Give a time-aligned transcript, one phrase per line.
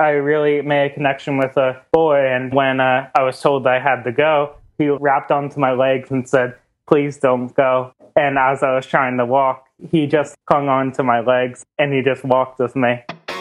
[0.00, 2.26] I really made a connection with a boy.
[2.26, 6.10] And when uh, I was told I had to go, he wrapped onto my legs
[6.10, 6.54] and said,
[6.88, 7.92] please don't go.
[8.16, 11.92] And as I was trying to walk, he just hung on to my legs and
[11.92, 13.02] he just walked with me.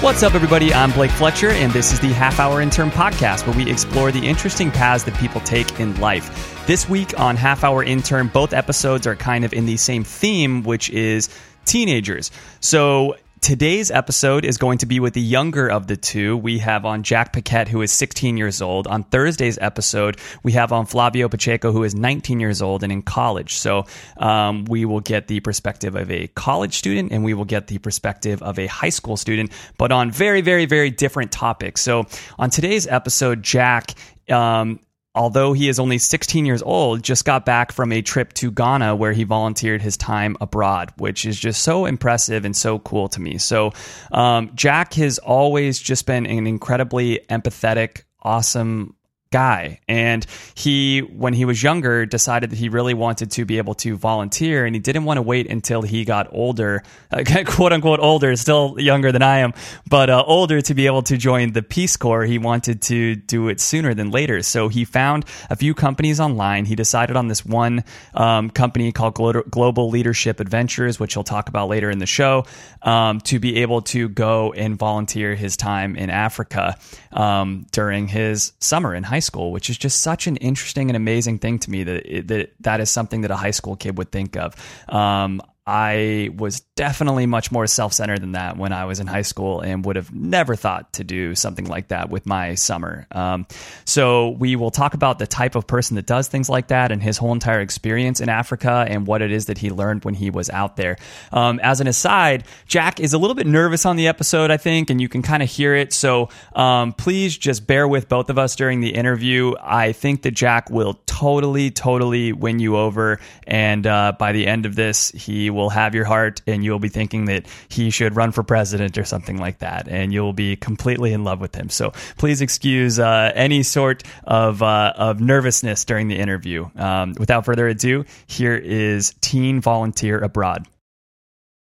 [0.00, 0.72] What's up, everybody?
[0.72, 4.24] I'm Blake Fletcher, and this is the Half Hour Intern Podcast, where we explore the
[4.24, 6.64] interesting paths that people take in life.
[6.68, 10.62] This week on Half Hour Intern, both episodes are kind of in the same theme,
[10.62, 11.28] which is
[11.64, 12.30] teenagers.
[12.60, 16.36] So Today's episode is going to be with the younger of the two.
[16.36, 18.86] We have on Jack Paquette, who is 16 years old.
[18.86, 23.02] On Thursday's episode, we have on Flavio Pacheco, who is 19 years old and in
[23.02, 23.54] college.
[23.54, 23.84] So
[24.16, 27.78] um, we will get the perspective of a college student and we will get the
[27.78, 31.80] perspective of a high school student, but on very, very, very different topics.
[31.80, 32.06] So
[32.38, 33.94] on today's episode, Jack
[34.30, 34.80] um,
[35.18, 38.94] although he is only 16 years old, just got back from a trip to Ghana
[38.94, 43.20] where he volunteered his time abroad, which is just so impressive and so cool to
[43.20, 43.36] me.
[43.36, 43.72] So,
[44.12, 48.94] um, Jack has always just been an incredibly empathetic, awesome
[49.30, 49.80] guy.
[49.88, 53.96] And he when he was younger decided that he really wanted to be able to
[53.96, 58.34] volunteer and he didn't want to wait until he got older uh, quote unquote older
[58.36, 59.52] still younger than i am
[59.88, 62.24] but uh, older to be able to join the peace corps.
[62.24, 64.42] He wanted to do it sooner than later.
[64.42, 66.64] So he found a few companies online.
[66.64, 71.48] He decided on this one um, company called Glo- global leadership adventures which he'll talk
[71.48, 72.44] about later in the show
[72.82, 76.76] um, to be able to go and volunteer his time in africa
[77.12, 81.38] um, during his summer in high school, which is just such an interesting and amazing
[81.38, 84.36] thing to me that that that is something that a high school kid would think
[84.36, 84.54] of.
[84.88, 89.20] Um, I was definitely much more self centered than that when I was in high
[89.20, 93.06] school and would have never thought to do something like that with my summer.
[93.12, 93.46] Um,
[93.84, 97.02] so, we will talk about the type of person that does things like that and
[97.02, 100.30] his whole entire experience in Africa and what it is that he learned when he
[100.30, 100.96] was out there.
[101.32, 104.88] Um, as an aside, Jack is a little bit nervous on the episode, I think,
[104.88, 105.92] and you can kind of hear it.
[105.92, 109.52] So, um, please just bear with both of us during the interview.
[109.60, 113.18] I think that Jack will totally, totally win you over.
[113.46, 116.88] And uh, by the end of this, he will have your heart and you'll be
[116.88, 119.88] thinking that he should run for president or something like that.
[119.88, 121.70] And you'll be completely in love with him.
[121.70, 126.68] So please excuse uh, any sort of, uh, of nervousness during the interview.
[126.76, 130.66] Um, without further ado, here is Teen Volunteer Abroad.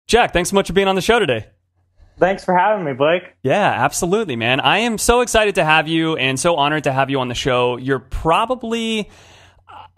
[0.06, 1.46] Jack, thanks so much for being on the show today.
[2.18, 3.24] Thanks for having me, Blake.
[3.42, 4.60] Yeah, absolutely, man.
[4.60, 7.34] I am so excited to have you and so honored to have you on the
[7.34, 7.76] show.
[7.76, 9.10] You're probably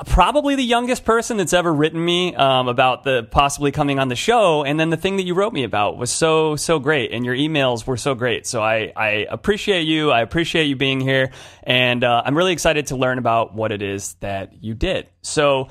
[0.07, 4.17] probably the youngest person that's ever written me um, about the possibly coming on the
[4.17, 4.63] show.
[4.63, 7.13] And then the thing that you wrote me about was so so great.
[7.13, 8.47] And your emails were so great.
[8.47, 10.11] So i i appreciate you.
[10.11, 11.31] I appreciate you being here.
[11.65, 15.09] And uh, i'm really excited to learn about what it is that you did.
[15.23, 15.69] So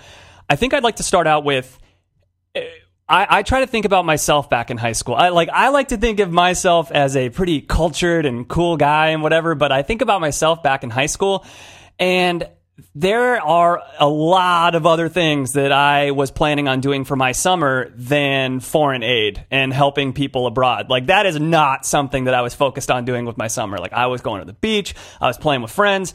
[0.50, 1.78] i think i'd like to start out with
[3.10, 5.16] I, I try to think about myself back in high school.
[5.16, 9.10] I like I like to think of myself as a pretty cultured and cool guy
[9.10, 11.46] and whatever, but I think about myself back in high school.
[12.00, 12.48] And
[12.94, 17.32] there are a lot of other things that I was planning on doing for my
[17.32, 20.90] summer than foreign aid and helping people abroad.
[20.90, 23.78] Like that is not something that I was focused on doing with my summer.
[23.78, 26.14] Like I was going to the beach, I was playing with friends.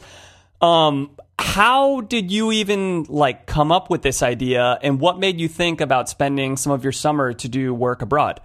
[0.61, 5.49] Um, how did you even like come up with this idea and what made you
[5.49, 8.39] think about spending some of your summer to do work abroad?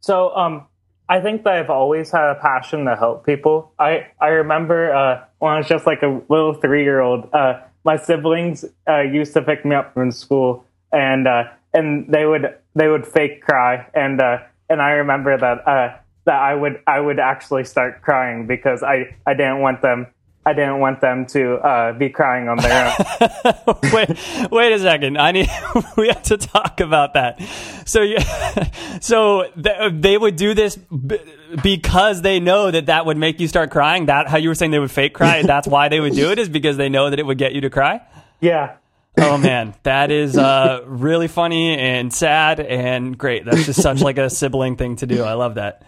[0.00, 0.66] So, um,
[1.08, 3.72] I think that I've always had a passion to help people.
[3.78, 7.60] I, I remember uh, when I was just like a little three year old, uh,
[7.84, 12.54] my siblings uh, used to pick me up from school, and uh, and they would
[12.74, 14.38] they would fake cry, and uh,
[14.68, 19.16] and I remember that uh, that I would I would actually start crying because I,
[19.26, 20.06] I didn't want them
[20.48, 23.76] I didn't want them to uh, be crying on their own.
[23.92, 25.18] wait, wait a second.
[25.18, 25.50] I need.
[25.98, 27.38] we have to talk about that.
[27.84, 28.16] So, you,
[29.02, 31.20] so th- they would do this b-
[31.62, 34.06] because they know that that would make you start crying.
[34.06, 35.42] That how you were saying they would fake cry.
[35.42, 37.60] That's why they would do it is because they know that it would get you
[37.60, 38.00] to cry.
[38.40, 38.76] yeah.
[39.18, 43.44] Oh man, that is uh, really funny and sad and great.
[43.44, 45.24] That's just such like a sibling thing to do.
[45.24, 45.82] I love that.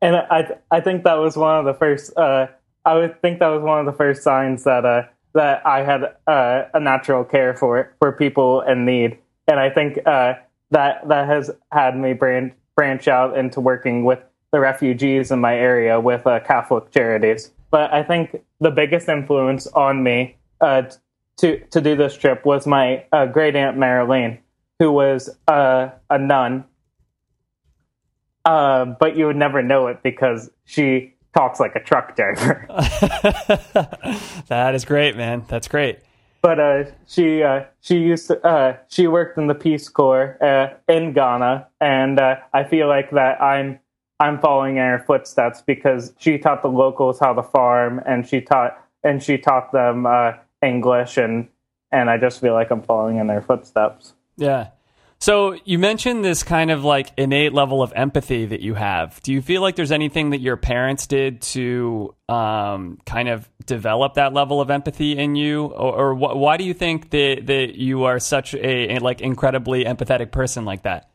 [0.00, 2.16] And I I think that was one of the first.
[2.16, 2.46] Uh,
[2.84, 5.04] I would think that was one of the first signs that uh,
[5.34, 9.98] that I had uh, a natural care for for people in need, and I think
[10.06, 10.34] uh,
[10.70, 14.20] that that has had me branch branch out into working with
[14.52, 17.52] the refugees in my area with uh, Catholic charities.
[17.70, 20.82] But I think the biggest influence on me uh,
[21.38, 24.38] to to do this trip was my uh, great aunt Marilyn,
[24.78, 26.64] who was a nun.
[28.44, 32.66] But you would never know it because she talks like a truck driver.
[34.48, 35.44] that is great, man.
[35.48, 35.98] That's great.
[36.42, 40.92] but uh, she uh, she used to, uh, she worked in the Peace Corps uh,
[40.92, 43.80] in Ghana, and uh, I feel like that I'm
[44.20, 48.40] I'm following in her footsteps because she taught the locals how to farm, and she
[48.40, 50.32] taught and she taught them uh,
[50.62, 51.48] English, and
[51.90, 54.14] and I just feel like I'm following in their footsteps.
[54.36, 54.68] Yeah.
[55.24, 59.22] So you mentioned this kind of like innate level of empathy that you have.
[59.22, 64.16] Do you feel like there's anything that your parents did to um, kind of develop
[64.16, 67.74] that level of empathy in you, or, or wh- why do you think that that
[67.74, 71.08] you are such a, a like incredibly empathetic person like that?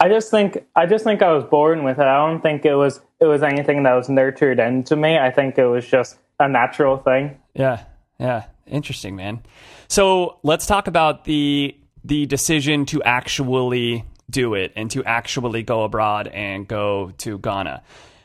[0.00, 2.06] I just think I just think I was born with it.
[2.06, 5.18] I don't think it was it was anything that was nurtured into me.
[5.18, 7.38] I think it was just a natural thing.
[7.52, 7.84] Yeah,
[8.18, 9.42] yeah, interesting, man.
[9.86, 11.76] So let's talk about the
[12.08, 17.82] the decision to actually do it and to actually go abroad and go to Ghana.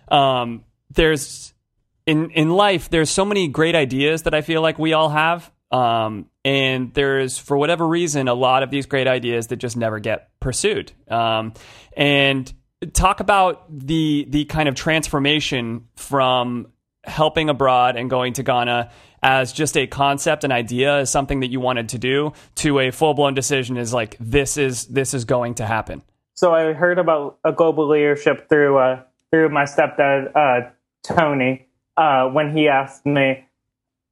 [0.09, 1.53] Um, there's
[2.05, 5.51] in in life, there's so many great ideas that I feel like we all have.
[5.71, 9.99] Um, and there's, for whatever reason, a lot of these great ideas that just never
[9.99, 10.91] get pursued.
[11.07, 11.53] Um,
[11.97, 12.51] and
[12.93, 16.67] talk about the the kind of transformation from
[17.05, 18.91] helping abroad and going to Ghana
[19.23, 22.91] as just a concept, an idea, as something that you wanted to do, to a
[22.91, 26.03] full blown decision is like this is this is going to happen.
[26.35, 30.69] So I heard about a global leadership through uh, through my stepdad uh,
[31.03, 33.45] Tony uh, when he asked me,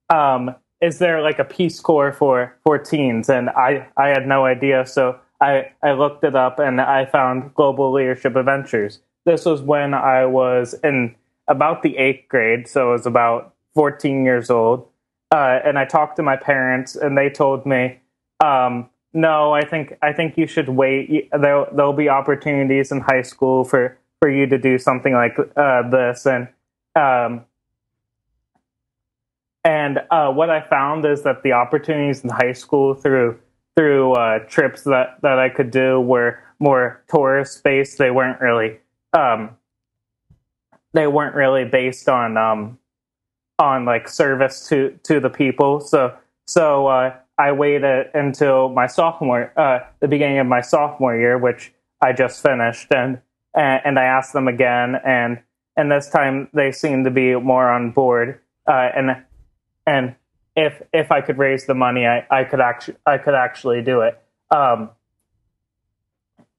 [0.10, 4.46] um, "Is there like a Peace Corps for for teens?" And I I had no
[4.46, 9.00] idea, so I I looked it up and I found Global Leadership Adventures.
[9.26, 11.16] This was when I was in
[11.48, 14.88] about the eighth grade, so I was about 14 years old.
[15.32, 18.00] Uh, and I talked to my parents, and they told me,
[18.44, 21.30] um, "No, I think I think you should wait.
[21.32, 25.90] There there'll be opportunities in high school for for you to do something like uh,
[25.90, 26.50] this." And
[26.96, 27.46] um,
[29.64, 33.40] and uh, what I found is that the opportunities in high school through
[33.76, 37.98] through uh, trips that that I could do were more tourist based.
[37.98, 38.80] They weren't really
[39.14, 39.56] um,
[40.94, 42.80] they weren't really based on um,
[43.62, 45.80] on like service to to the people.
[45.80, 46.14] So
[46.46, 51.72] so uh, I waited until my sophomore uh, the beginning of my sophomore year, which
[52.02, 53.22] I just finished, and
[53.54, 55.40] and I asked them again, and
[55.78, 59.24] and this time they seemed to be more on board, uh, and
[59.86, 60.16] and
[60.56, 64.02] if if I could raise the money, I, I could actually I could actually do
[64.02, 64.20] it.
[64.50, 64.90] Um,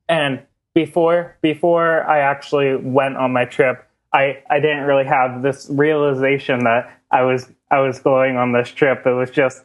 [0.08, 5.68] and before before I actually went on my trip, I, I didn't really have this
[5.70, 9.06] realization that I was I was going on this trip.
[9.06, 9.64] It was just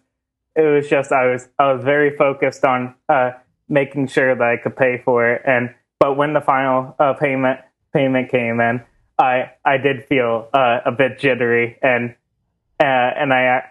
[0.55, 3.31] it was just I was I was very focused on uh,
[3.69, 5.41] making sure that I could pay for it.
[5.45, 7.59] And but when the final uh, payment
[7.93, 8.83] payment came in,
[9.17, 12.15] I I did feel uh, a bit jittery and
[12.79, 13.63] uh, and I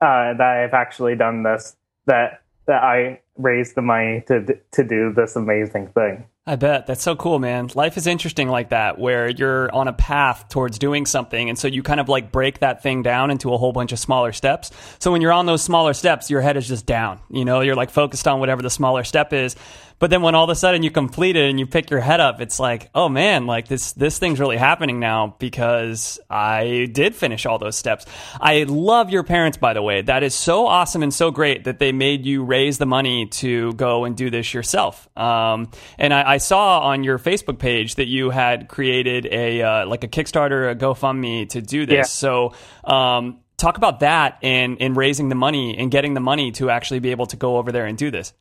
[0.00, 1.76] uh, that I've actually done this
[2.06, 6.26] that that I raised the money to to do this amazing thing.
[6.48, 7.70] I bet that's so cool, man.
[7.74, 11.66] Life is interesting like that, where you're on a path towards doing something, and so
[11.66, 14.70] you kind of like break that thing down into a whole bunch of smaller steps.
[15.00, 17.18] So when you're on those smaller steps, your head is just down.
[17.30, 19.56] You know, you're like focused on whatever the smaller step is.
[19.98, 22.20] But then when all of a sudden you complete it and you pick your head
[22.20, 27.14] up, it's like, oh man, like this this thing's really happening now because I did
[27.14, 28.04] finish all those steps.
[28.40, 30.02] I love your parents, by the way.
[30.02, 33.72] That is so awesome and so great that they made you raise the money to
[33.74, 35.08] go and do this yourself.
[35.16, 39.86] Um, and I, I saw on your Facebook page that you had created a uh,
[39.86, 41.94] like a Kickstarter, a GoFundMe to do this.
[41.94, 42.02] Yeah.
[42.02, 42.54] So.
[42.84, 46.98] Um, Talk about that and in raising the money and getting the money to actually
[46.98, 48.34] be able to go over there and do this.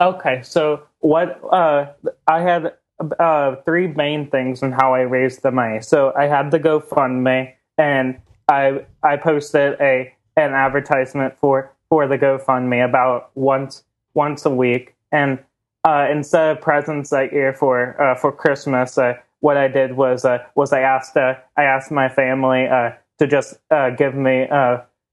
[0.00, 1.92] Okay, so what uh,
[2.26, 2.72] I had
[3.18, 5.82] uh, three main things on how I raised the money.
[5.82, 12.16] So I had the GoFundMe, and I I posted a an advertisement for for the
[12.16, 15.38] GoFundMe about once once a week, and
[15.84, 20.24] uh, instead of presents that year for uh, for Christmas, uh, what I did was
[20.24, 22.66] uh, was I asked I asked my family
[23.18, 23.58] to just
[23.98, 24.48] give me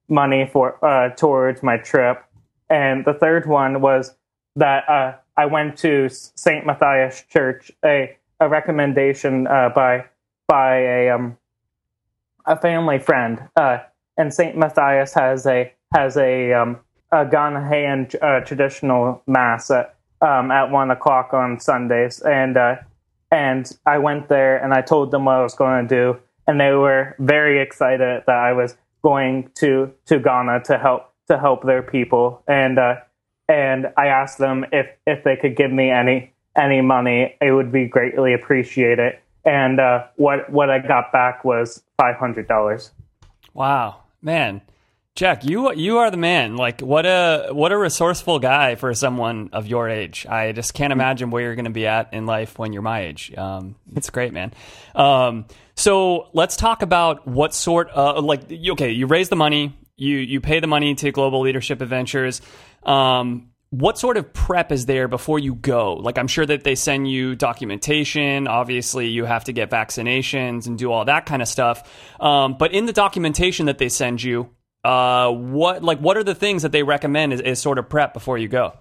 [0.07, 2.23] money for towards my trip,
[2.69, 4.13] and the third one was
[4.57, 6.65] that uh, I went to St.
[6.65, 10.05] Matthias Church, a a recommendation uh, by
[10.47, 11.37] by a um,
[12.45, 13.79] a family friend, uh,
[14.17, 14.57] and St.
[14.57, 16.79] Matthias has a has a um,
[17.11, 22.75] a Ghanaian uh, traditional mass at um, at one o'clock on Sundays, and uh,
[23.31, 26.59] and I went there and I told them what I was going to do, and
[26.59, 31.63] they were very excited that I was going to to Ghana to help to help
[31.63, 32.95] their people, and uh,
[33.47, 37.71] and I asked them if if they could give me any any money, it would
[37.71, 39.17] be greatly appreciated.
[39.45, 42.91] And uh, what what I got back was five hundred dollars.
[43.53, 44.61] Wow, man,
[45.17, 46.57] Jack, you you are the man.
[46.57, 50.27] Like what a what a resourceful guy for someone of your age.
[50.27, 53.01] I just can't imagine where you're going to be at in life when you're my
[53.01, 53.33] age.
[53.35, 54.53] Um, it's great, man.
[54.93, 60.17] Um, so let's talk about what sort of like okay, you raise the money, you
[60.17, 62.39] you pay the money to Global Leadership Adventures.
[62.83, 65.95] Um, what sort of prep is there before you go?
[65.95, 68.47] Like, I'm sure that they send you documentation.
[68.47, 71.83] Obviously, you have to get vaccinations and do all that kind of stuff.
[72.19, 74.49] Um, but in the documentation that they send you,
[74.83, 78.37] uh, what like what are the things that they recommend is, sort of prep before
[78.37, 78.73] you go?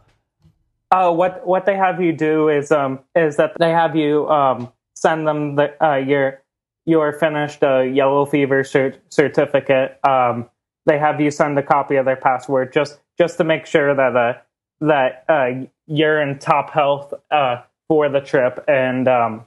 [0.92, 4.72] Uh, what what they have you do is um is that they have you um
[4.94, 6.42] send them the uh, your
[6.84, 9.98] your finished uh, yellow fever cert- certificate.
[10.08, 10.48] Um,
[10.84, 14.16] they have you send a copy of their password just just to make sure that
[14.16, 14.34] uh,
[14.80, 19.44] that uh, you're in top health uh, for the trip and um,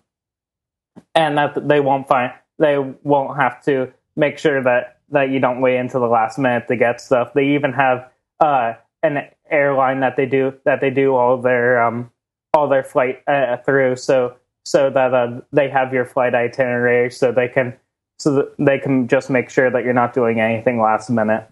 [1.16, 5.62] and that they won't find they won't have to make sure that that you don't
[5.62, 7.34] wait until the last minute to get stuff.
[7.34, 8.10] They even have
[8.40, 8.74] uh,
[9.04, 12.12] an airline that they do that they do all their um,
[12.54, 14.36] all their flight uh, through, so
[14.66, 17.76] so that uh, they have your flight itinerary, so they can
[18.18, 21.50] so that they can just make sure that you're not doing anything last minute.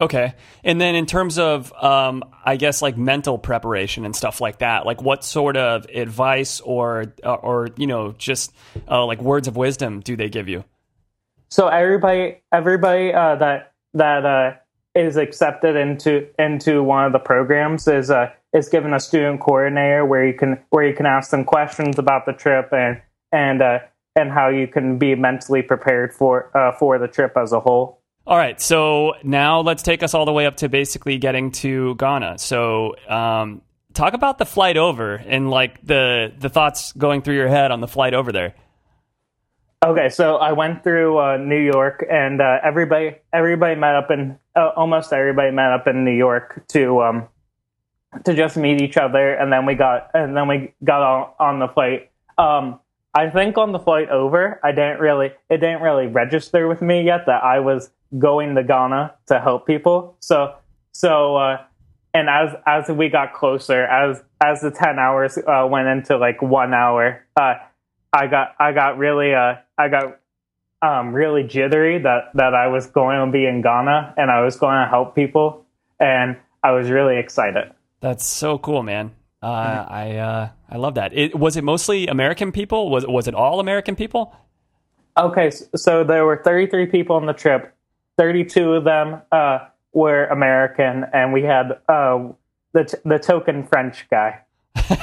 [0.00, 0.34] Okay.
[0.64, 4.86] And then in terms of, um, I guess like mental preparation and stuff like that,
[4.86, 8.54] like what sort of advice or, uh, or, you know, just
[8.88, 10.64] uh, like words of wisdom do they give you?
[11.50, 14.54] So everybody, everybody uh, that that uh,
[14.94, 20.04] is accepted into into one of the programs is uh, is given a student coordinator
[20.04, 23.00] where you can where you can ask them questions about the trip and
[23.32, 23.80] and uh,
[24.16, 27.99] and how you can be mentally prepared for uh, for the trip as a whole.
[28.26, 31.94] All right, so now let's take us all the way up to basically getting to
[31.96, 32.38] Ghana.
[32.38, 33.62] So, um,
[33.94, 37.80] talk about the flight over and like the the thoughts going through your head on
[37.80, 38.54] the flight over there.
[39.82, 44.38] Okay, so I went through uh, New York, and uh, everybody everybody met up in
[44.54, 47.28] uh, almost everybody met up in New York to um,
[48.24, 51.58] to just meet each other, and then we got and then we got on, on
[51.60, 52.10] the flight.
[52.36, 52.80] Um,
[53.14, 57.02] I think on the flight over, I didn't really it didn't really register with me
[57.02, 60.16] yet that I was going to Ghana to help people.
[60.20, 60.54] So
[60.92, 61.64] so uh,
[62.14, 66.40] and as as we got closer, as as the ten hours uh, went into like
[66.40, 67.54] one hour, uh,
[68.12, 70.18] I got I got really uh, I got
[70.82, 74.56] um, really jittery that that I was going to be in Ghana and I was
[74.56, 75.64] going to help people,
[75.98, 77.72] and I was really excited.
[78.00, 79.12] That's so cool, man.
[79.42, 81.16] Uh, I uh, I love that.
[81.16, 82.90] It, was it mostly American people?
[82.90, 84.34] Was was it all American people?
[85.16, 87.74] Okay, so there were 33 people on the trip.
[88.18, 89.58] 32 of them uh,
[89.92, 92.28] were American, and we had uh,
[92.72, 94.40] the t- the token French guy.
[94.76, 94.96] you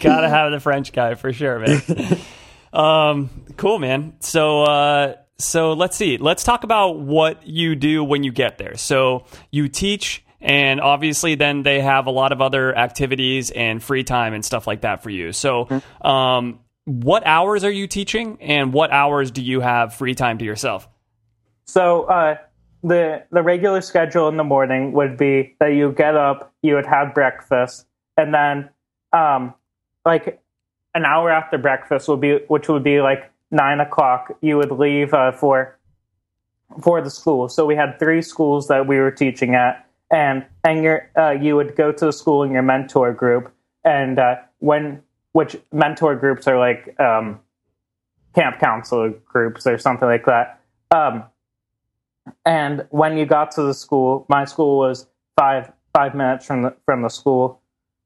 [0.00, 2.18] gotta have the French guy for sure, man.
[2.72, 4.14] um, cool, man.
[4.20, 6.16] So, uh, so let's see.
[6.16, 8.76] Let's talk about what you do when you get there.
[8.76, 14.04] So you teach, and obviously, then they have a lot of other activities and free
[14.04, 15.32] time and stuff like that for you.
[15.32, 15.68] So,
[16.00, 20.44] um, what hours are you teaching, and what hours do you have free time to
[20.44, 20.88] yourself?
[21.64, 22.36] So uh,
[22.82, 26.86] the the regular schedule in the morning would be that you get up, you would
[26.86, 28.70] have breakfast, and then
[29.12, 29.54] um,
[30.04, 30.40] like
[30.94, 34.36] an hour after breakfast would be which would be like nine o'clock.
[34.40, 35.78] You would leave uh, for
[36.82, 37.48] for the school.
[37.48, 41.56] So we had three schools that we were teaching at, and and your uh, you
[41.56, 43.52] would go to the school in your mentor group,
[43.84, 45.02] and uh, when
[45.32, 47.40] which mentor groups are like um,
[48.34, 50.60] camp counselor groups or something like that.
[50.90, 51.24] Um,
[52.44, 56.76] and when you got to the school, my school was five five minutes from the
[56.84, 57.60] from the school,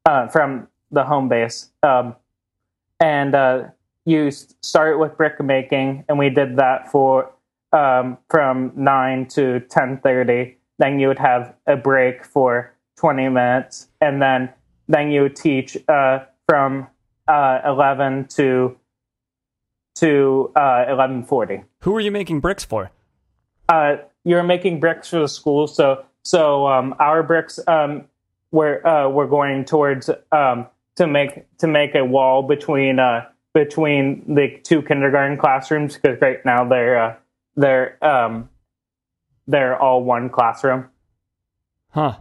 [0.06, 1.70] uh, from the home base.
[1.82, 2.14] Um,
[3.00, 3.64] and uh,
[4.04, 7.32] you start with brick making, and we did that for
[7.72, 10.55] um, from nine to ten thirty.
[10.78, 14.50] Then you would have a break for twenty minutes, and then
[14.88, 16.88] then you would teach uh, from
[17.28, 18.76] uh, eleven to
[19.96, 22.90] to uh, eleven forty Who are you making bricks for?
[23.68, 25.66] uh, you're making bricks for the school.
[25.66, 28.04] So so um, our bricks um,
[28.52, 30.66] we're uh, we're going towards um,
[30.96, 36.44] to make to make a wall between uh, between the two kindergarten classrooms because right
[36.44, 37.14] now they're uh,
[37.56, 38.48] they're um,
[39.46, 40.88] they're all one classroom.
[41.90, 42.18] Huh.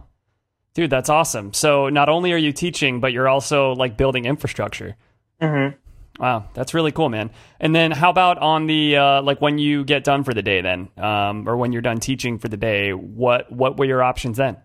[0.74, 1.52] Dude, that's awesome.
[1.52, 4.96] So not only are you teaching, but you're also like building infrastructure.
[5.40, 5.76] Mm-hmm.
[6.22, 7.30] Wow, that's really cool, man.
[7.60, 10.60] And then how about on the uh, like when you get done for the day,
[10.62, 12.92] then, um, or when you're done teaching for the day?
[12.92, 14.56] What what were your options then?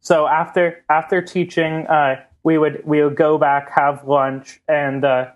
[0.00, 5.30] So after after teaching, uh, we would we would go back, have lunch, and uh,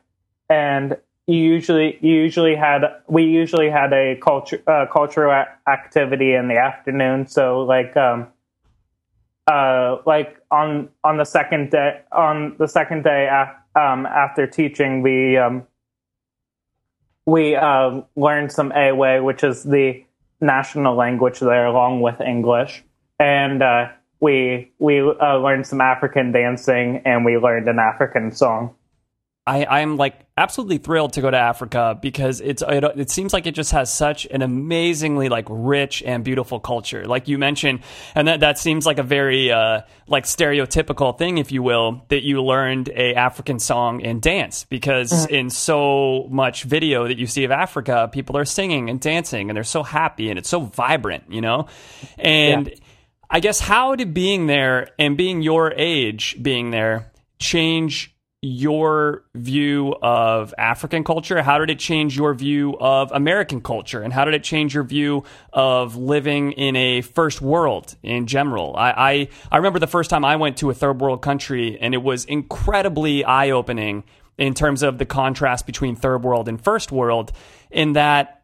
[0.49, 6.35] and you usually you usually had we usually had a culture uh, cultural a- activity
[6.35, 7.26] in the afternoon.
[7.26, 8.28] So like um,
[9.47, 15.02] uh, like on on the second day on the second day af- um, after teaching,
[15.02, 15.66] we um,
[17.26, 20.04] we uh, learned some Ewe, which is the
[20.40, 22.85] national language there, along with English,
[23.18, 23.88] and uh,
[24.21, 28.76] we we uh, learned some African dancing, and we learned an African song.
[29.47, 33.47] I, I'm like absolutely thrilled to go to Africa because it's it, it seems like
[33.47, 37.81] it just has such an amazingly like rich and beautiful culture, like you mentioned,
[38.17, 42.25] and that that seems like a very uh, like stereotypical thing, if you will, that
[42.25, 47.45] you learned a African song and dance because in so much video that you see
[47.45, 51.25] of Africa, people are singing and dancing and they're so happy and it's so vibrant,
[51.31, 51.67] you know,
[52.19, 52.73] and.
[53.29, 57.11] I guess how did being there and being your age being there
[57.41, 58.15] change
[58.47, 61.43] your view of African culture?
[61.43, 64.00] How did it change your view of American culture?
[64.03, 68.75] And how did it change your view of living in a first world in general?
[68.76, 71.93] I, I, I remember the first time I went to a third world country and
[71.95, 74.05] it was incredibly eye opening
[74.38, 77.33] in terms of the contrast between third world and first world,
[77.71, 78.43] in that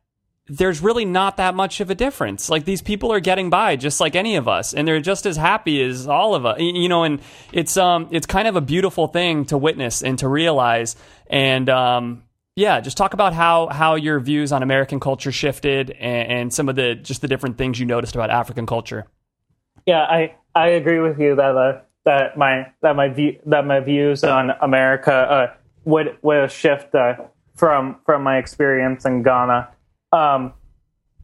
[0.49, 2.51] there's really not that much of a difference.
[2.51, 5.37] Like these people are getting by just like any of us, and they're just as
[5.37, 6.61] happy as all of us.
[6.61, 7.21] You know, and
[7.53, 10.97] it's um it's kind of a beautiful thing to witness and to realize.
[11.29, 16.33] And um yeah, just talk about how how your views on American culture shifted, and,
[16.33, 19.07] and some of the just the different things you noticed about African culture.
[19.87, 23.81] Yeah, I I agree with you that uh, that my that my view that my
[23.81, 27.15] views on America uh, would would shift uh,
[27.55, 29.69] from from my experience in Ghana.
[30.13, 30.53] Um,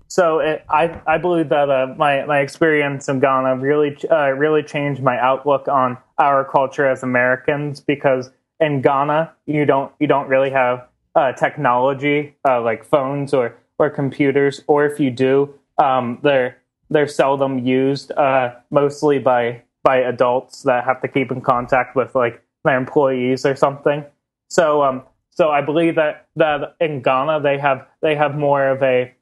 [0.09, 4.63] so it, I I believe that uh, my my experience in Ghana really uh, really
[4.63, 10.29] changed my outlook on our culture as Americans because in Ghana you don't you don't
[10.29, 16.19] really have uh, technology uh, like phones or or computers or if you do um,
[16.23, 16.57] they're
[16.91, 22.15] they're seldom used uh, mostly by by adults that have to keep in contact with
[22.15, 24.05] like their employees or something.
[24.49, 25.03] So um
[25.39, 29.15] so I believe that that in Ghana they have they have more of a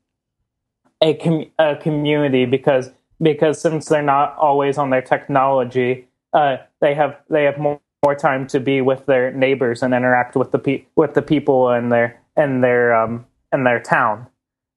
[1.03, 6.95] a, com- a community because because since they're not always on their technology, uh, they
[6.95, 10.59] have they have more, more time to be with their neighbors and interact with the
[10.59, 14.27] pe- with the people in their in their um, in their town.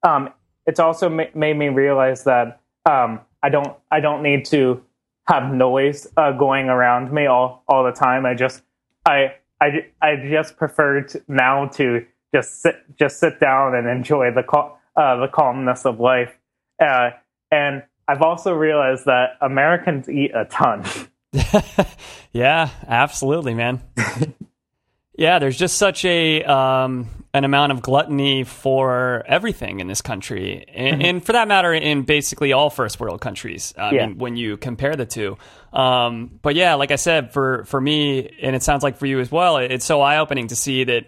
[0.03, 0.33] Um,
[0.65, 4.83] it's also ma- made me realize that um, I don't I don't need to
[5.29, 8.25] have noise uh, going around me all all the time.
[8.25, 8.61] I just
[9.05, 14.31] I I, I just prefer to, now to just sit just sit down and enjoy
[14.31, 16.31] the cal- uh, the calmness of life.
[16.79, 17.11] Uh,
[17.51, 20.83] and I've also realized that Americans eat a ton.
[22.31, 23.81] yeah, absolutely, man.
[25.17, 27.07] yeah, there's just such a um,
[27.39, 32.03] an amount of gluttony for everything in this country, and, and for that matter, in
[32.03, 33.73] basically all first world countries.
[33.77, 34.05] I Yeah.
[34.07, 35.37] mean, when you compare the two.
[35.73, 39.19] Um, but yeah, like I said, for for me, and it sounds like for you
[39.21, 41.05] as well, it's so eye opening to see that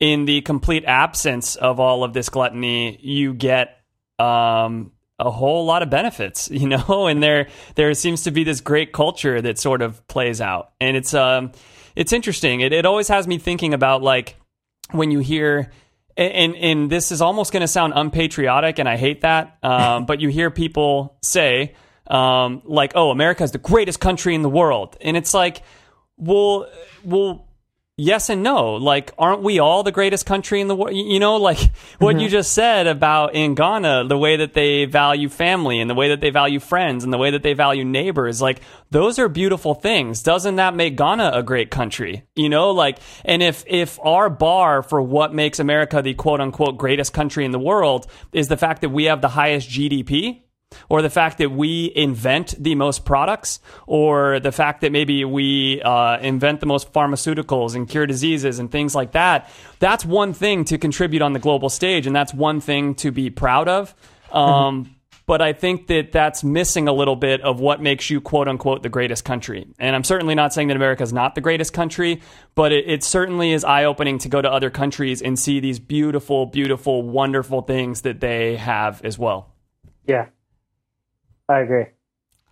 [0.00, 3.78] in the complete absence of all of this gluttony, you get
[4.18, 4.90] um,
[5.20, 8.92] a whole lot of benefits, you know, and there there seems to be this great
[8.92, 11.52] culture that sort of plays out, and it's um
[11.94, 12.60] it's interesting.
[12.60, 14.34] It it always has me thinking about like
[14.90, 15.70] when you hear.
[16.16, 19.58] And and this is almost going to sound unpatriotic, and I hate that.
[19.64, 21.74] Um, but you hear people say,
[22.06, 25.62] um, like, "Oh, America is the greatest country in the world," and it's like,
[26.16, 26.68] well,
[27.02, 27.48] well,
[27.96, 28.74] yes and no.
[28.74, 30.94] Like, aren't we all the greatest country in the world?
[30.94, 31.58] You know, like
[31.98, 32.32] what you mm-hmm.
[32.32, 36.20] just said about in Ghana, the way that they value family and the way that
[36.20, 38.40] they value friends and the way that they value neighbors.
[38.40, 40.22] Like, those are beautiful things.
[40.22, 42.24] Doesn't that make Ghana a great country?
[42.36, 46.78] You know, like, and if, if our bar for what makes America the quote unquote
[46.78, 50.43] greatest country in the world is the fact that we have the highest GDP,
[50.88, 55.82] or the fact that we invent the most products, or the fact that maybe we
[55.82, 59.50] uh, invent the most pharmaceuticals and cure diseases and things like that.
[59.78, 63.30] That's one thing to contribute on the global stage, and that's one thing to be
[63.30, 63.94] proud of.
[64.32, 64.90] Um,
[65.26, 68.82] But I think that that's missing a little bit of what makes you quote unquote
[68.82, 69.66] the greatest country.
[69.78, 72.20] And I'm certainly not saying that America is not the greatest country,
[72.54, 75.78] but it, it certainly is eye opening to go to other countries and see these
[75.78, 79.54] beautiful, beautiful, wonderful things that they have as well.
[80.06, 80.26] Yeah,
[81.48, 81.86] I agree.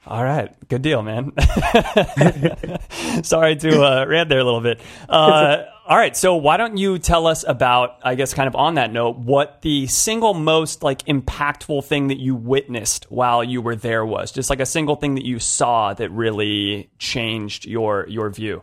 [0.05, 1.33] All right, good deal, man.
[3.23, 4.81] Sorry to uh, rant there a little bit.
[5.09, 8.75] Uh, all right, so why don't you tell us about, I guess, kind of on
[8.75, 13.77] that note, what the single most like impactful thing that you witnessed while you were
[13.77, 14.33] there was?
[14.33, 18.63] Just like a single thing that you saw that really changed your your view.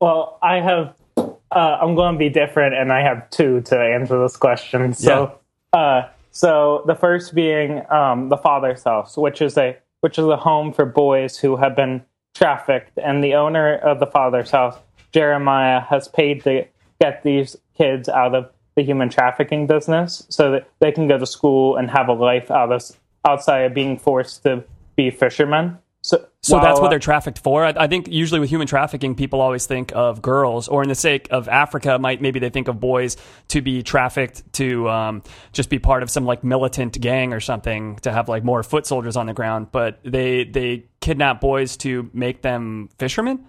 [0.00, 0.94] Well, I have.
[1.16, 4.92] Uh, I'm going to be different, and I have two to answer this question.
[4.92, 5.38] So,
[5.72, 6.08] uh,
[6.38, 10.72] so the first being um, the father's house, which is a which is a home
[10.72, 14.76] for boys who have been trafficked, and the owner of the father's house,
[15.10, 16.64] Jeremiah, has paid to
[17.00, 21.26] get these kids out of the human trafficking business, so that they can go to
[21.26, 22.82] school and have a life out of
[23.26, 24.62] outside of being forced to
[24.94, 25.76] be fishermen.
[26.02, 27.64] So, So that's while, what they're trafficked for.
[27.64, 30.94] I, I think usually with human trafficking, people always think of girls, or in the
[30.94, 33.16] sake of Africa, might maybe they think of boys
[33.48, 37.96] to be trafficked to um, just be part of some like militant gang or something
[37.96, 39.68] to have like more foot soldiers on the ground.
[39.72, 43.44] But they they kidnap boys to make them fishermen.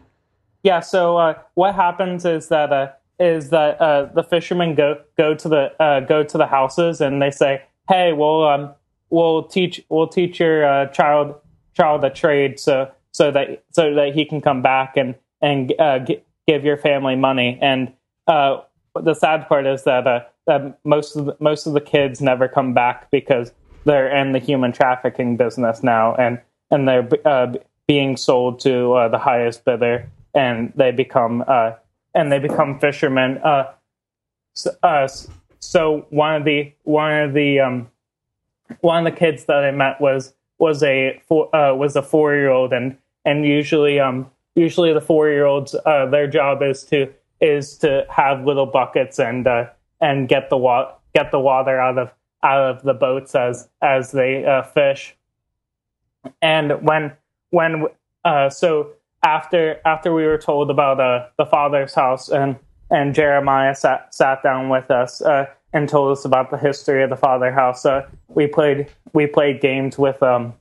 [0.64, 0.80] Yeah.
[0.80, 5.48] So uh, what happens is that uh, is that uh, the fishermen go go to
[5.48, 8.74] the uh, go to the houses and they say, "Hey, we'll um,
[9.12, 11.36] we'll teach we'll teach your uh, child
[11.80, 16.00] child the trade so so that so that he can come back and and uh,
[16.00, 17.94] g- give your family money." And
[18.28, 18.62] uh,
[18.96, 22.48] the sad part is that uh, that most of the, most of the kids never
[22.48, 23.54] come back because
[23.86, 26.40] they're in the human trafficking business now, and
[26.72, 27.54] and they're uh,
[27.88, 31.72] being sold to uh, the highest bidder, and they become uh,
[32.14, 33.40] and they become fishermen.
[34.54, 35.08] So,
[35.60, 37.90] so one of the one of the um,
[38.82, 42.36] one of the kids that I met was was a four, uh, was a four
[42.36, 46.84] year old, and and usually um usually the four year olds uh, their job is
[46.86, 49.66] to is to have little buckets and uh,
[50.02, 54.12] and get the wa- get the water out of out of the boats as as
[54.12, 55.16] they uh, fish.
[56.42, 57.14] And when
[57.52, 57.86] when
[58.26, 58.92] uh, so
[59.24, 62.58] after after we were told about uh, the father's house and
[62.92, 67.10] and Jeremiah sat sat down with us uh, and told us about the history of
[67.10, 67.86] the father house.
[68.28, 70.54] We played we played games with um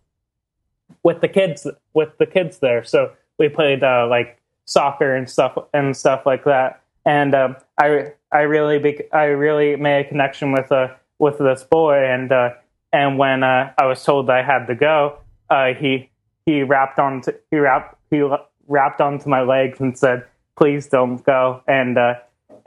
[1.02, 2.84] with the kids with the kids there.
[2.84, 6.82] So we played uh, like soccer and stuff and stuff like that.
[7.04, 11.64] And um, I I really be, I really made a connection with uh with this
[11.64, 12.50] boy and uh,
[12.92, 15.18] and when uh, I was told I had to go,
[15.50, 16.10] uh, he
[16.46, 18.22] he wrapped onto he wrapped he
[18.66, 20.24] wrapped onto my legs and said,
[20.56, 22.14] "Please don't go." And uh,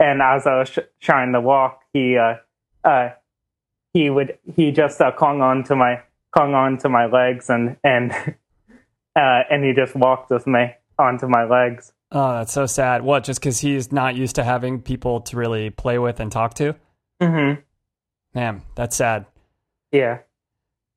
[0.02, 2.34] and as I was sh- trying to walk, he uh,
[2.84, 3.10] uh,
[3.94, 7.76] he would he just uh, clung on to my clung on to my legs and
[7.84, 8.12] and
[9.16, 11.92] uh, and he just walked with me onto my legs.
[12.10, 13.02] Oh, that's so sad.
[13.02, 13.24] What?
[13.24, 16.74] Just because he's not used to having people to really play with and talk to?
[17.22, 17.52] hmm
[18.34, 19.26] Man, that's sad.
[19.92, 20.18] Yeah.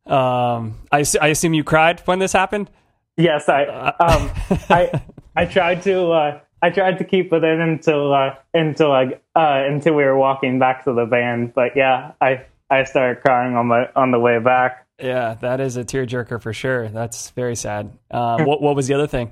[0.06, 2.70] Um, I, I assume you cried when this happened.
[3.18, 4.32] Yes, I um
[4.70, 5.02] I
[5.36, 9.64] I tried to uh, I tried to keep it in until uh, until like uh,
[9.68, 11.52] until we were walking back to the van.
[11.54, 14.86] But yeah, I I started crying on my on the way back.
[15.00, 16.88] Yeah, that is a tearjerker for sure.
[16.88, 17.92] That's very sad.
[18.12, 19.32] Um, what, what was the other thing?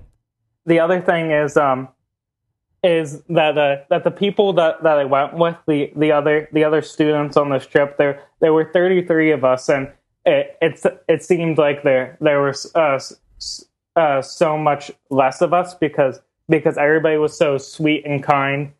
[0.65, 1.88] the other thing is um
[2.84, 6.63] is that uh, that the people that, that I went with the the other the
[6.63, 9.89] other students on this trip there there were 33 of us and
[10.26, 13.00] it it's it seemed like there there was uh,
[13.96, 18.73] uh so much less of us because because everybody was so sweet and kind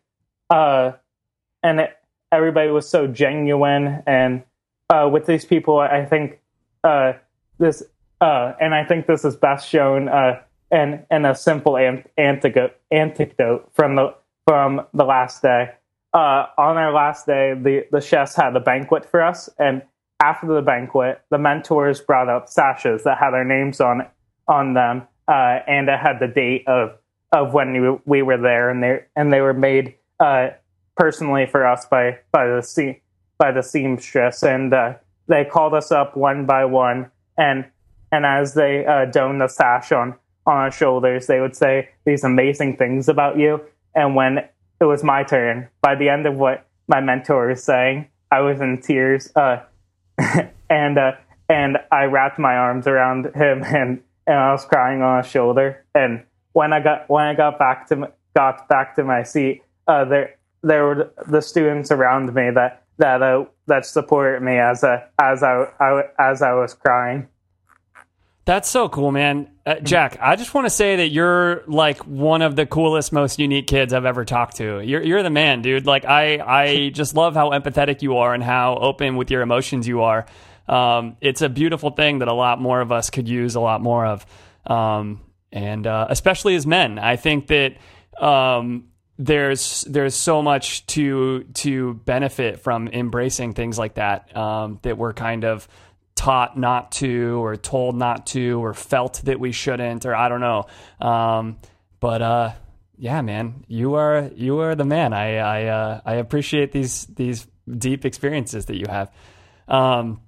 [0.50, 0.92] uh
[1.62, 1.96] and it,
[2.32, 4.42] everybody was so genuine and
[4.90, 6.40] uh with these people I think
[6.82, 7.14] uh
[7.58, 7.82] this
[8.20, 13.94] uh and I think this is best shown uh and and a simple anecdote from
[13.94, 14.14] the
[14.46, 15.70] from the last day.
[16.12, 19.82] Uh, on our last day, the the chefs had a banquet for us, and
[20.22, 24.06] after the banquet, the mentors brought up sashes that had our names on
[24.48, 26.96] on them, and it had the date of
[27.34, 30.50] of when we, we were there, and they and they were made uh,
[30.96, 33.02] personally for us by by the se-
[33.38, 34.94] by the seamstress, and uh,
[35.26, 37.64] they called us up one by one, and
[38.12, 40.14] and as they uh, donned the sash on
[40.46, 43.60] on our shoulders, they would say these amazing things about you.
[43.94, 44.38] And when
[44.80, 48.60] it was my turn, by the end of what my mentor was saying, I was
[48.60, 49.62] in tears, uh,
[50.70, 51.12] and uh,
[51.48, 55.84] and I wrapped my arms around him, and and I was crying on his shoulder.
[55.96, 59.62] And when I got when I got back to my, got back to my seat,
[59.86, 64.82] uh, there there were the students around me that that uh, that supported me as
[64.82, 67.28] a as I, I as I was crying.
[68.46, 69.50] That's so cool, man.
[69.64, 73.38] Uh, Jack, I just want to say that you're like one of the coolest, most
[73.38, 74.80] unique kids I've ever talked to.
[74.80, 75.86] You're you're the man, dude.
[75.86, 79.88] Like I I just love how empathetic you are and how open with your emotions
[79.88, 80.26] you are.
[80.68, 83.82] Um, it's a beautiful thing that a lot more of us could use a lot
[83.82, 84.24] more of.
[84.66, 85.20] Um,
[85.54, 87.76] and uh, especially as men, I think that
[88.20, 88.88] um,
[89.18, 95.12] there's there's so much to to benefit from embracing things like that um, that we're
[95.12, 95.68] kind of
[96.16, 100.40] taught not to or told not to or felt that we shouldn't or I don't
[100.40, 100.66] know.
[101.00, 101.58] Um,
[102.00, 102.52] but uh,
[102.98, 105.12] yeah, man, you are you are the man.
[105.12, 109.12] I I uh, I appreciate these these deep experiences that you have.
[109.68, 110.20] Um,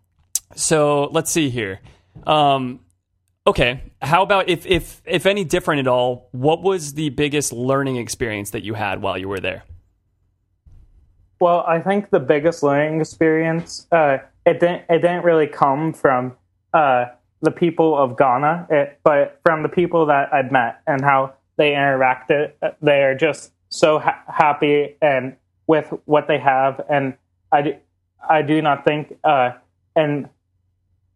[0.54, 1.80] so let's see here.
[2.24, 2.80] Um,
[3.46, 6.28] okay, how about if if if any different at all?
[6.32, 9.64] What was the biggest learning experience that you had while you were there?
[11.40, 16.36] Well, I think the biggest learning experience uh, it didn't it didn't really come from
[16.72, 17.06] uh,
[17.40, 21.72] the people of Ghana, it, but from the people that I'd met and how they
[21.72, 22.52] interacted.
[22.82, 27.14] They are just so ha- happy and with what they have, and
[27.50, 27.74] I do,
[28.28, 29.52] I do not think uh,
[29.94, 30.28] in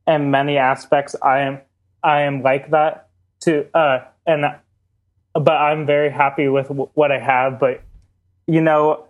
[0.07, 1.61] in many aspects I am
[2.03, 3.09] I am like that
[3.41, 4.45] to uh, and
[5.35, 7.59] but I'm very happy with w- what I have.
[7.59, 7.83] But
[8.47, 9.07] you know,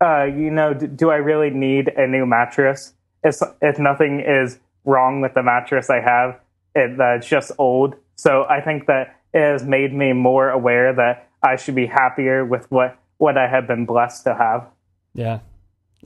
[0.00, 2.94] uh, you know, d- do I really need a new mattress?
[3.22, 6.40] If if nothing is wrong with the mattress I have,
[6.74, 7.94] it, it's just old.
[8.16, 12.44] So I think that it has made me more aware that I should be happier
[12.44, 14.68] with what what I have been blessed to have.
[15.14, 15.40] Yeah,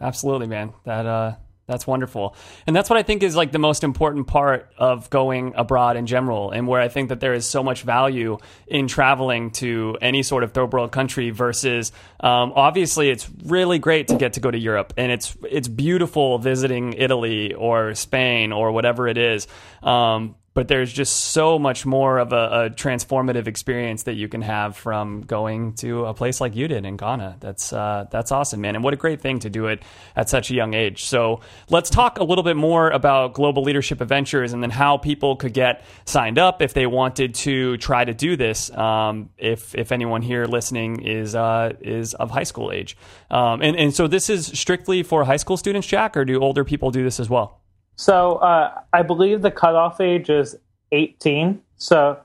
[0.01, 0.73] absolutely, man.
[0.85, 1.35] That uh,
[1.71, 2.35] that's wonderful,
[2.67, 6.07] and that's what I think is like the most important part of going abroad in
[6.07, 10.23] general, and where I think that there is so much value in traveling to any
[10.23, 11.31] sort of third world country.
[11.31, 15.69] Versus, um, obviously, it's really great to get to go to Europe, and it's it's
[15.69, 19.47] beautiful visiting Italy or Spain or whatever it is.
[19.83, 24.43] Um, but there's just so much more of a, a, transformative experience that you can
[24.43, 27.39] have from going to a place like you did in Ghana.
[27.41, 29.83] That's uh, that's awesome, man, and what a great thing to do it
[30.15, 31.05] at such a young age.
[31.05, 35.35] So let's talk a little bit more about Global Leadership Adventures and then how people
[35.35, 38.71] could get signed up if they wanted to try to do this.
[38.77, 42.99] Um, if if anyone here listening is uh, is of high school age,
[43.31, 46.65] um, and and so this is strictly for high school students, Jack, or do older
[46.65, 47.61] people do this as well?
[48.01, 50.57] So uh, I believe the cutoff age is
[50.91, 51.61] 18.
[51.77, 52.19] So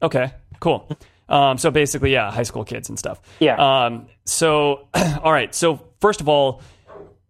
[0.00, 0.88] okay, cool.
[1.28, 3.20] Um, so basically, yeah, high school kids and stuff.
[3.40, 3.56] Yeah.
[3.56, 4.88] Um, so,
[5.22, 5.54] all right.
[5.54, 6.62] So first of all,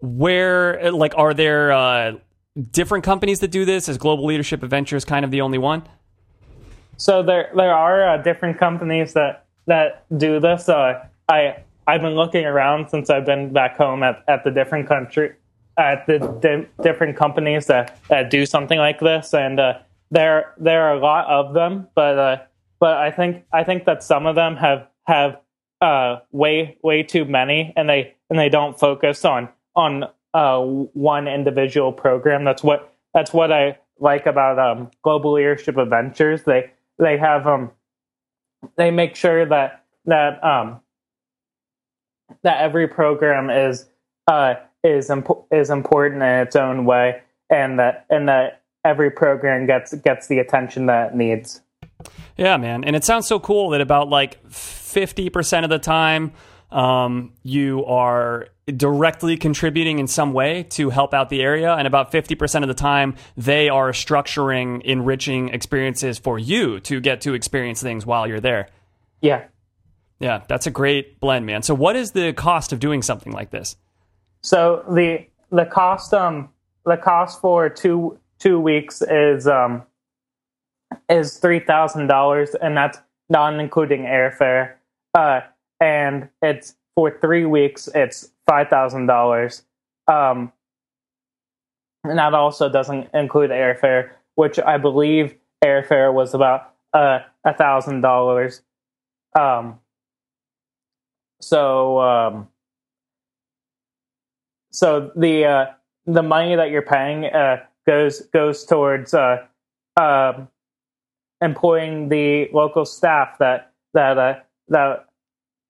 [0.01, 2.13] where like are there uh,
[2.71, 3.89] different companies that do this?
[3.89, 5.83] Is Global Leadership Adventures kind of the only one?
[6.99, 10.69] So there there are uh, different companies that that do this.
[10.69, 14.87] Uh, I I've been looking around since I've been back home at, at the different
[14.87, 15.33] country
[15.79, 19.79] at the di- different companies that, that do something like this, and uh,
[20.11, 22.37] there there are a lot of them, but uh,
[22.81, 25.41] but I think I think that some of them have have
[25.81, 31.29] uh, way way too many, and they and they don't focus on on uh, one
[31.29, 32.45] individual program.
[32.45, 36.43] That's what that's what I like about um, Global Leadership Adventures.
[36.43, 37.71] They they have um
[38.77, 40.81] they make sure that that um
[42.43, 43.87] that every program is
[44.27, 49.67] uh is imp- is important in its own way, and that and that every program
[49.67, 51.61] gets gets the attention that it needs.
[52.37, 56.33] Yeah, man, and it sounds so cool that about like fifty percent of the time,
[56.71, 62.13] um, you are directly contributing in some way to help out the area, and about
[62.13, 67.35] fifty percent of the time, they are structuring enriching experiences for you to get to
[67.35, 68.69] experience things while you're there.
[69.21, 69.45] Yeah.
[70.21, 71.63] Yeah, that's a great blend, man.
[71.63, 73.77] So, what is the cost of doing something like this?
[74.43, 76.51] So the the cost um
[76.85, 79.83] the cost for two two weeks is um
[81.09, 82.99] is three thousand dollars, and that's
[83.29, 84.75] not including airfare.
[85.15, 85.41] Uh,
[85.81, 89.63] and it's for three weeks, it's five thousand dollars.
[90.07, 90.53] Um,
[92.05, 98.01] and that also doesn't include airfare, which I believe airfare was about uh, a thousand
[98.01, 98.63] dollars.
[99.39, 99.79] Um,
[101.41, 102.49] so um,
[104.71, 105.67] so the uh,
[106.07, 109.47] the money that you're paying uh, goes goes towards uh,
[109.97, 110.49] um,
[111.41, 114.35] employing the local staff that that uh,
[114.69, 115.07] that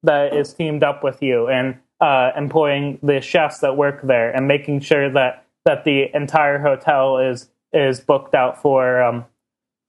[0.02, 4.46] that is teamed up with you and uh, employing the chefs that work there and
[4.46, 9.24] making sure that that the entire hotel is is booked out for um,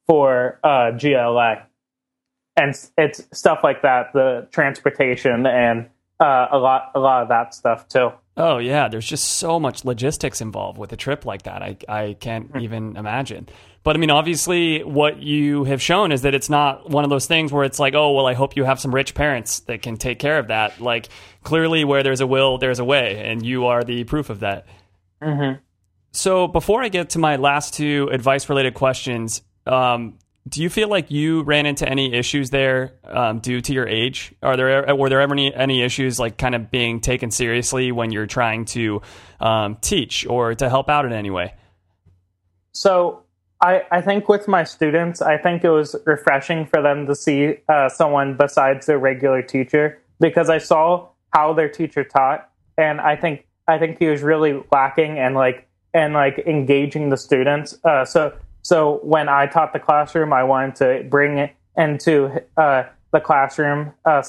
[0.08, 1.64] for uh, GLA
[2.56, 7.88] and it's stuff like that the transportation and a lot a lot of that stuff
[7.88, 8.12] too.
[8.40, 11.62] Oh yeah, there's just so much logistics involved with a trip like that.
[11.62, 12.60] I I can't Hmm.
[12.60, 13.50] even imagine.
[13.84, 17.28] But I mean, obviously, what you have shown is that it's not one of those
[17.28, 19.98] things where it's like, oh well, I hope you have some rich parents that can
[19.98, 20.80] take care of that.
[20.82, 21.10] Like
[21.44, 24.66] clearly, where there's a will, there's a way, and you are the proof of that.
[25.22, 25.60] Mm-hmm.
[26.12, 30.88] So before I get to my last two advice related questions, Um, do you feel
[30.88, 34.34] like you ran into any issues there um, due to your age?
[34.42, 38.12] Are there were there ever any any issues like kind of being taken seriously when
[38.12, 39.02] you're trying to
[39.40, 41.54] um, teach or to help out in any way?
[42.72, 43.24] So
[43.62, 47.58] I, I think with my students, I think it was refreshing for them to see
[47.68, 53.16] uh, someone besides their regular teacher because I saw how their teacher taught, and I
[53.16, 57.78] think I think he was really lacking and like and like engaging the students.
[57.84, 63.20] Uh, so so when I taught the classroom, I wanted to bring into uh, the
[63.20, 64.22] classroom uh,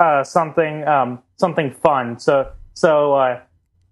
[0.00, 2.18] uh, something um, something fun.
[2.18, 3.40] So so uh,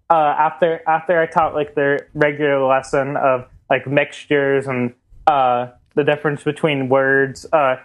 [0.09, 4.93] uh, after after I taught like the regular lesson of like mixtures and
[5.27, 7.45] uh, the difference between words.
[7.51, 7.79] I,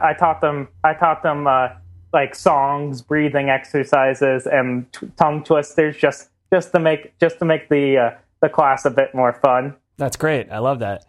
[0.00, 0.68] I taught them.
[0.84, 1.48] I taught them
[2.12, 7.68] like songs, breathing exercises, and t- tongue twisters, just just to make just to make
[7.68, 9.74] the the class a bit more fun.
[9.96, 10.50] That's great.
[10.50, 11.04] I love that.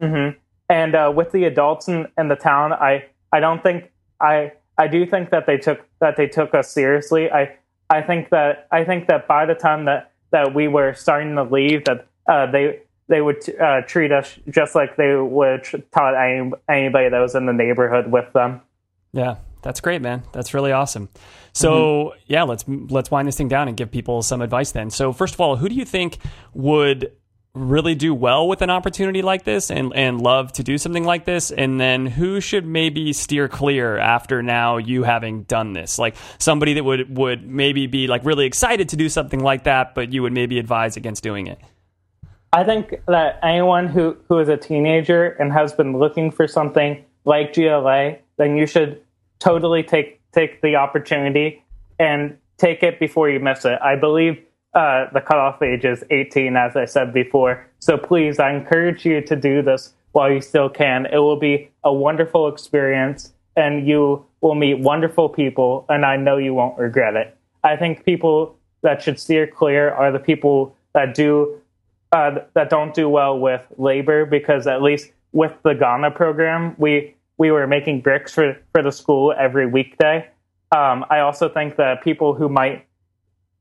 [0.00, 0.30] hmm
[0.68, 4.88] And uh, with the adults in, in the town, I I don't think I I
[4.88, 7.30] do think that they took that they took us seriously.
[7.30, 7.56] I
[7.90, 11.44] I think that I think that by the time that that we were starting to
[11.44, 16.50] leave, that uh, they they would uh, treat us just like they would taught any,
[16.68, 18.62] anybody that was in the neighborhood with them.
[19.12, 20.22] Yeah, that's great, man.
[20.32, 21.08] That's really awesome.
[21.52, 24.72] So yeah, let's let's wind this thing down and give people some advice.
[24.72, 26.18] Then, so first of all, who do you think
[26.52, 27.12] would
[27.54, 31.24] really do well with an opportunity like this and and love to do something like
[31.24, 31.50] this?
[31.50, 35.98] And then who should maybe steer clear after now you having done this?
[35.98, 39.94] Like somebody that would would maybe be like really excited to do something like that,
[39.94, 41.58] but you would maybe advise against doing it.
[42.52, 47.04] I think that anyone who, who is a teenager and has been looking for something
[47.24, 49.02] like GLA, then you should
[49.40, 51.64] totally take take the opportunity
[51.98, 53.78] and take it before you miss it.
[53.82, 54.40] I believe
[54.74, 57.66] uh, the cutoff age is 18, as I said before.
[57.78, 61.06] So please, I encourage you to do this while you still can.
[61.06, 66.36] It will be a wonderful experience, and you will meet wonderful people, and I know
[66.36, 67.36] you won't regret it.
[67.62, 71.60] I think people that should steer clear are the people that do
[72.12, 77.14] uh, that don't do well with labor because at least with the Ghana program, we
[77.38, 80.28] we were making bricks for, for the school every weekday.
[80.70, 82.86] Um, I also think that people who might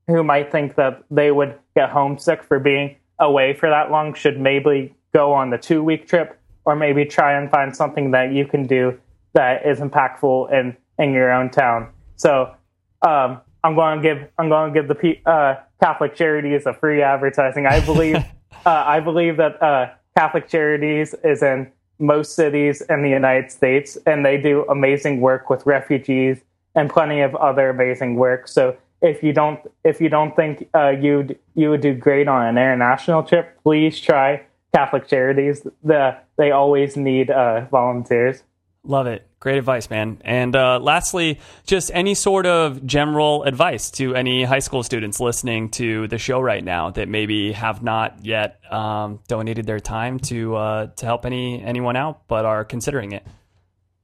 [0.08, 4.40] who might think that they would get homesick for being away for that long should
[4.40, 8.46] maybe go on the two week trip or maybe try and find something that you
[8.46, 8.98] can do
[9.34, 11.90] that is impactful in in your own town.
[12.16, 12.54] So
[13.02, 17.02] um, I'm going to give I'm going to give the uh, Catholic Charities a free
[17.02, 17.66] advertising.
[17.66, 18.18] I believe
[18.66, 23.98] uh, I believe that uh, Catholic Charities is in most cities in the United States,
[24.06, 26.42] and they do amazing work with refugees
[26.76, 28.48] and plenty of other amazing work.
[28.48, 32.42] So if you don't if you don't think uh, you you would do great on
[32.48, 34.42] an international trip, please try
[34.74, 35.68] Catholic Charities.
[35.84, 38.42] The they always need uh, volunteers.
[38.86, 39.26] Love it.
[39.40, 40.22] Great advice, man.
[40.26, 45.70] And uh, lastly, just any sort of general advice to any high school students listening
[45.72, 50.56] to the show right now that maybe have not yet um, donated their time to
[50.56, 53.26] uh, to help any anyone out, but are considering it.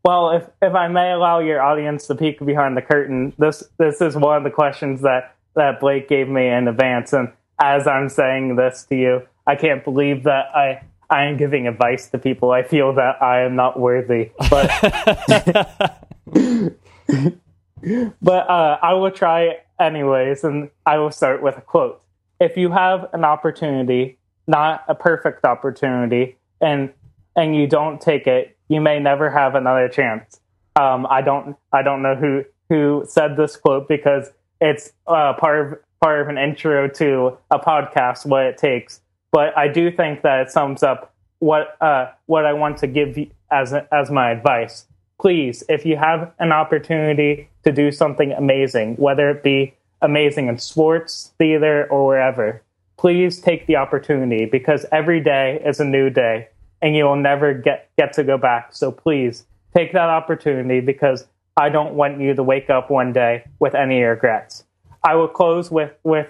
[0.03, 4.01] Well, if if I may allow your audience to peek behind the curtain, this this
[4.01, 8.09] is one of the questions that that Blake gave me in advance, and as I'm
[8.09, 12.51] saying this to you, I can't believe that I I am giving advice to people.
[12.51, 14.69] I feel that I am not worthy, but
[18.21, 22.01] but uh, I will try anyways, and I will start with a quote.
[22.39, 26.93] If you have an opportunity, not a perfect opportunity, and
[27.35, 30.39] and you don't take it, you may never have another chance.
[30.75, 34.29] Um, I don't I don't know who who said this quote because
[34.61, 38.25] it's uh, part of part of an intro to a podcast.
[38.25, 39.01] What it takes,
[39.31, 43.17] but I do think that it sums up what uh, what I want to give
[43.17, 44.85] you as as my advice.
[45.19, 50.57] Please, if you have an opportunity to do something amazing, whether it be amazing in
[50.59, 52.61] sports, theater, or wherever,
[52.95, 56.47] please take the opportunity because every day is a new day
[56.81, 58.73] and you will never get, get to go back.
[58.73, 61.25] So please take that opportunity because
[61.57, 64.63] I don't want you to wake up one day with any regrets.
[65.03, 66.27] I will close with, with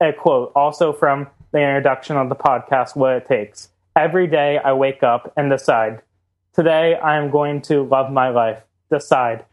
[0.00, 3.68] a quote also from the introduction of the podcast, What It Takes.
[3.94, 6.02] Every day I wake up and decide,
[6.54, 8.62] today I am going to love my life.
[8.90, 9.44] Decide.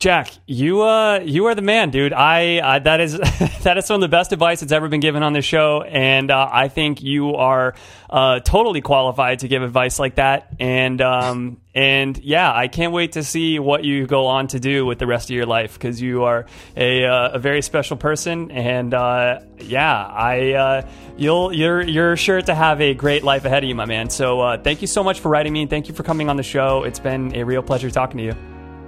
[0.00, 2.14] Jack, you uh, you are the man, dude.
[2.14, 3.18] I that is
[3.64, 6.30] that is some of the best advice that's ever been given on this show, and
[6.30, 7.74] uh, I think you are
[8.08, 10.54] uh, totally qualified to give advice like that.
[10.58, 14.86] And um, and yeah, I can't wait to see what you go on to do
[14.86, 16.46] with the rest of your life because you are
[16.78, 20.86] a uh, a very special person, and uh, yeah, I
[21.18, 24.08] you'll you're you're sure to have a great life ahead of you, my man.
[24.08, 26.84] So thank you so much for writing me, thank you for coming on the show.
[26.84, 28.32] It's been a real pleasure talking to you.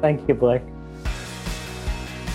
[0.00, 0.62] Thank you, Blake.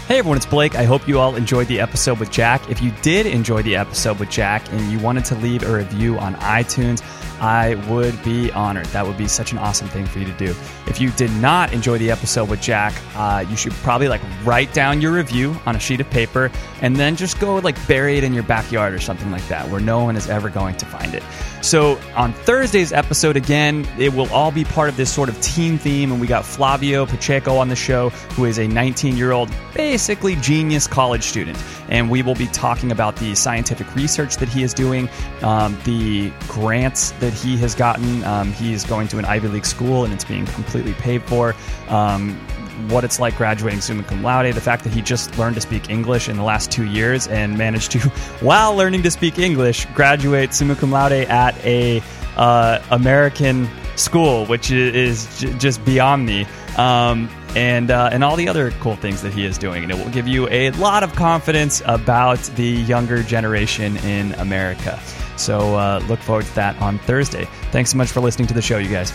[0.07, 0.75] Hey everyone, it's Blake.
[0.75, 2.69] I hope you all enjoyed the episode with Jack.
[2.69, 6.17] If you did enjoy the episode with Jack and you wanted to leave a review
[6.17, 7.01] on iTunes,
[7.39, 8.85] I would be honored.
[8.87, 10.55] That would be such an awesome thing for you to do.
[10.87, 14.73] If you did not enjoy the episode with Jack, uh, you should probably like write
[14.73, 18.23] down your review on a sheet of paper and then just go like bury it
[18.23, 21.13] in your backyard or something like that where no one is ever going to find
[21.13, 21.23] it.
[21.61, 25.77] So on Thursday's episode, again, it will all be part of this sort of team
[25.77, 26.11] theme.
[26.11, 30.35] And we got Flavio Pacheco on the show, who is a 19 year old, basically
[30.37, 31.57] genius college student.
[31.89, 35.09] And we will be talking about the scientific research that he is doing,
[35.41, 38.23] um, the grants that he has gotten.
[38.23, 41.55] Um, he is going to an Ivy League school and it's being completely paid for.
[41.89, 42.39] Um,
[42.89, 45.89] what it's like graduating summa cum laude, the fact that he just learned to speak
[45.89, 47.99] English in the last two years and managed to,
[48.39, 52.01] while learning to speak English, graduate summa cum laude at a
[52.35, 56.45] uh, American school, which is just beyond me.
[56.77, 59.95] Um, and uh, and all the other cool things that he is doing, and it
[59.95, 64.99] will give you a lot of confidence about the younger generation in America.
[65.37, 67.45] So uh, look forward to that on Thursday.
[67.71, 69.13] Thanks so much for listening to the show, you guys.